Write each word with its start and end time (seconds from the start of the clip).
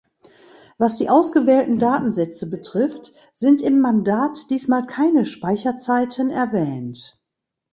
Was 0.79 0.97
die 0.97 1.09
ausgewählten 1.11 1.77
Datensätze 1.77 2.49
betrifft, 2.49 3.13
sind 3.35 3.61
im 3.61 3.81
Mandat 3.81 4.49
diesmal 4.49 4.87
keine 4.87 5.27
Speicherzeiten 5.27 6.31
erwähnt. 6.31 7.21